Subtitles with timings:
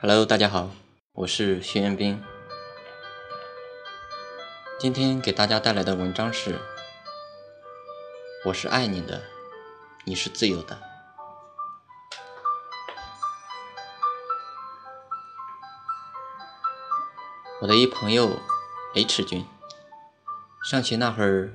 [0.00, 0.70] Hello，大家好，
[1.12, 2.22] 我是徐彦斌。
[4.78, 6.60] 今天给大家带来的文章是：
[8.44, 9.24] 我是爱你的，
[10.04, 10.78] 你是自由的。
[17.60, 18.38] 我的一朋友
[18.94, 19.44] H 君，
[20.70, 21.52] 上学那会儿，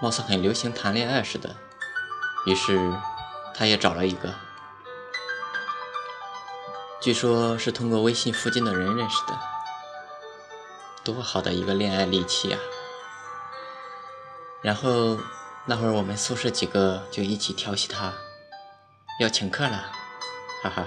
[0.00, 1.56] 貌似很流行谈恋爱似的，
[2.46, 2.92] 于是
[3.52, 4.32] 他也找了一个。
[7.04, 9.38] 据说是通过微信附近的人认识的，
[11.04, 12.58] 多好的一个恋爱利器呀！
[14.62, 15.18] 然后
[15.66, 18.14] 那会儿我们宿舍几个就一起调戏他，
[19.20, 19.92] 要请客了，
[20.62, 20.86] 哈哈。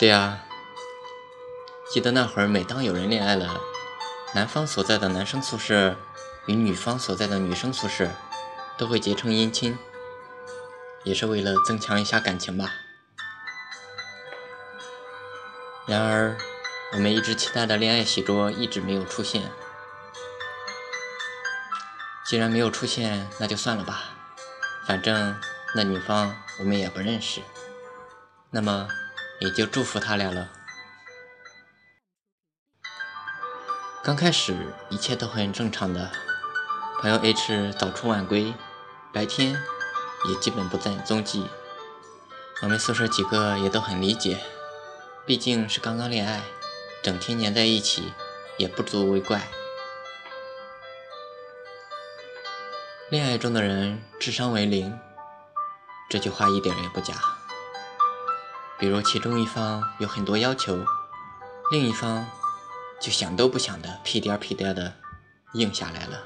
[0.00, 0.40] 对呀，
[1.92, 3.60] 记得那会儿每当有人恋爱了，
[4.34, 5.94] 男方所在的男生宿舍
[6.46, 8.10] 与女方所在的女生宿舍
[8.76, 9.78] 都会结成姻亲，
[11.04, 12.81] 也是为了增强一下感情吧。
[15.84, 16.38] 然而，
[16.92, 19.50] 我们一直期待的恋爱喜桌一直没有出现。
[22.24, 24.04] 既然没有出现，那就算了吧，
[24.86, 25.36] 反正
[25.74, 27.42] 那女方我们也不认识，
[28.50, 28.88] 那么
[29.40, 30.48] 也就祝福他俩了。
[34.04, 34.56] 刚开始
[34.88, 36.10] 一切都很正常的，
[37.00, 38.54] 朋友 H 早出晚归，
[39.12, 39.60] 白天
[40.28, 41.50] 也基本不见踪迹，
[42.62, 44.40] 我们宿舍几个也都很理解。
[45.24, 46.42] 毕竟是刚刚恋爱，
[47.00, 48.12] 整天黏在一起
[48.56, 49.40] 也不足为怪。
[53.08, 54.98] 恋爱中的人智商为零，
[56.10, 57.14] 这句话一点也不假。
[58.80, 60.84] 比如其中一方有很多要求，
[61.70, 62.26] 另一方
[63.00, 64.92] 就想都不想的屁颠屁颠的
[65.54, 66.20] 应下来了。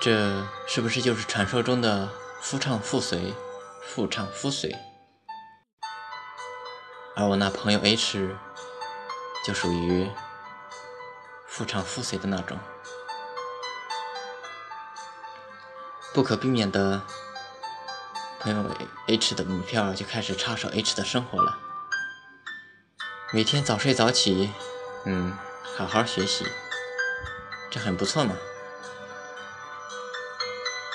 [0.00, 2.08] 这是不是就是传说中的
[2.40, 3.34] 夫唱妇随？
[3.82, 4.74] 妇唱夫随？
[7.14, 8.36] 而我那朋友 H
[9.44, 10.10] 就属于
[11.46, 12.58] 妇唱妇随的那种，
[16.14, 17.02] 不可避免的，
[18.40, 18.64] 朋友
[19.08, 21.58] H 的女票就开始插手 H 的生活了。
[23.32, 24.50] 每天早睡早起，
[25.04, 25.36] 嗯，
[25.76, 26.46] 好好学习，
[27.70, 28.36] 这很不错嘛。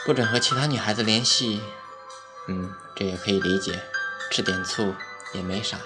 [0.05, 1.61] 不准和其他女孩子联系，
[2.47, 3.83] 嗯，这也可以理解，
[4.31, 4.95] 吃点醋
[5.33, 5.77] 也没啥。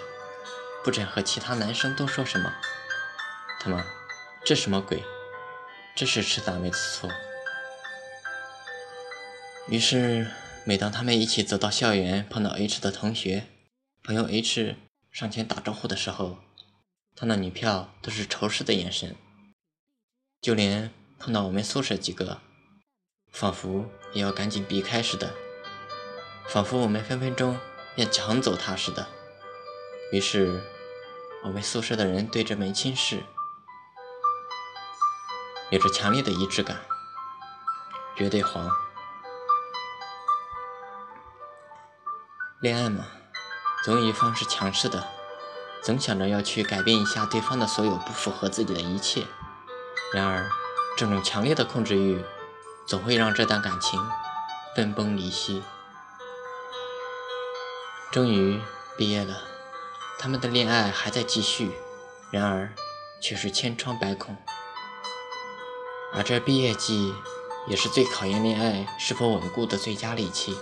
[0.84, 2.52] 不准和其他男生多说什么，
[3.60, 3.86] 他妈，
[4.44, 5.04] 这什么鬼？
[5.96, 7.08] 这是吃咱们的醋。
[9.68, 10.28] 于是，
[10.64, 13.46] 每当他们一起走到校园，碰到 H 的同学
[14.04, 14.76] 朋友 H
[15.12, 16.40] 上前打招呼的时候，
[17.16, 19.16] 他那女票都是仇视的眼神。
[20.42, 22.42] 就连碰到我们宿舍几个，
[23.32, 25.36] 仿佛也要赶紧避开似的，
[26.48, 27.60] 仿佛我们分分钟
[27.98, 29.08] 要抢走他似的。
[30.12, 30.62] 于是。
[31.44, 33.24] 我们宿舍的人对这门亲事
[35.72, 36.78] 有着强烈的一致感，
[38.16, 38.70] 绝对黄。
[42.60, 43.08] 恋爱嘛，
[43.84, 45.08] 总有一方是强势的，
[45.82, 49.26] 总想着要去改变一下对方的所有不符合自己的一切。
[50.14, 50.48] 然而，
[50.96, 52.24] 这种强烈的控制欲
[52.86, 54.00] 总会让这段感情
[54.76, 55.64] 分崩离析。
[58.12, 58.62] 终于
[58.96, 59.51] 毕业了。
[60.22, 61.72] 他们的恋爱还在继续，
[62.30, 62.72] 然而
[63.20, 64.38] 却是千疮百孔。
[66.14, 67.16] 而这毕业季
[67.66, 70.56] 也是最考验恋爱是否稳固的最佳利器。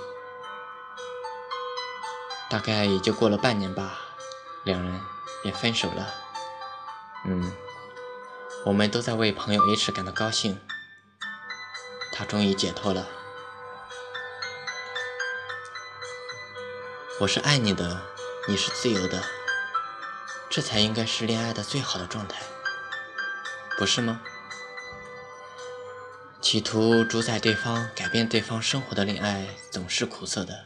[2.49, 3.99] 大概也就过了半年吧，
[4.63, 5.01] 两人
[5.43, 6.13] 便分手了。
[7.25, 7.51] 嗯，
[8.65, 10.57] 我们都在为朋友 H 感到高兴，
[12.13, 13.05] 他终于解脱了。
[17.19, 18.01] 我是爱你的，
[18.47, 19.21] 你是自由的。
[20.49, 22.41] 这才应该是恋爱的最好的状态，
[23.77, 24.19] 不是吗？
[26.41, 30.65] 企图主宰对方、改变对方生活的恋爱，总是苦涩的，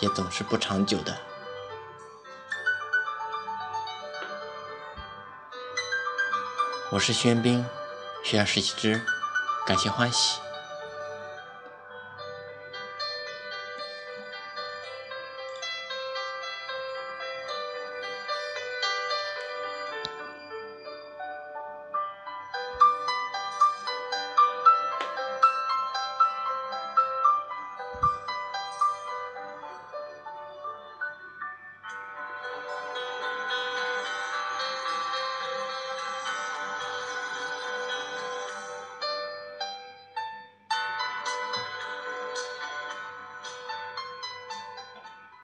[0.00, 1.16] 也总是不长久的。
[6.90, 7.64] 我是宣兵，
[8.22, 9.00] 学而实习之，
[9.66, 10.43] 感谢欢喜。